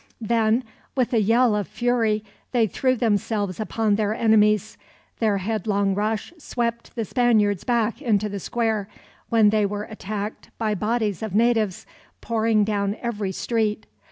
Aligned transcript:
Then, 0.19 0.63
with 0.95 1.13
a 1.13 1.21
yell 1.21 1.55
of 1.55 1.67
fury, 1.67 2.23
they 2.53 2.65
threw 2.65 2.95
themselves 2.95 3.59
upon 3.59 3.93
their 3.97 4.15
enemies. 4.15 4.75
Their 5.19 5.37
headlong 5.37 5.93
rush 5.93 6.33
swept 6.39 6.95
the 6.95 7.05
Spaniards 7.05 7.63
back 7.63 8.01
into 8.01 8.27
the 8.27 8.39
square, 8.39 8.87
when 9.29 9.51
they 9.51 9.63
were 9.67 9.83
attacked 9.83 10.49
by 10.57 10.73
bodies 10.73 11.21
of 11.21 11.35
natives, 11.35 11.85
pouring 12.19 12.63
down 12.63 12.97
every 12.99 13.31
street. 13.31 13.85